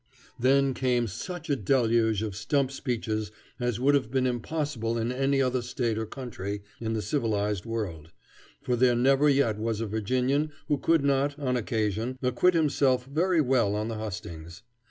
Then 0.39 0.73
came 0.73 1.05
such 1.05 1.47
a 1.47 1.55
deluge 1.55 2.23
of 2.23 2.35
stump 2.35 2.71
speeches 2.71 3.31
as 3.59 3.79
would 3.79 3.93
have 3.93 4.09
been 4.09 4.25
impossible 4.25 4.97
in 4.97 5.11
any 5.11 5.43
other 5.43 5.61
state 5.61 5.95
or 5.95 6.07
country 6.07 6.63
in 6.79 6.93
the 6.93 7.03
civilized 7.03 7.67
world, 7.67 8.09
for 8.63 8.75
there 8.75 8.95
never 8.95 9.29
yet 9.29 9.59
was 9.59 9.79
a 9.79 9.85
Virginian 9.85 10.51
who 10.67 10.79
could 10.79 11.03
not, 11.05 11.37
on 11.37 11.55
occasion, 11.55 12.17
acquit 12.23 12.55
himself 12.55 13.05
very 13.05 13.41
well 13.41 13.75
on 13.75 13.89
the 13.89 13.97
hustings. 13.97 14.63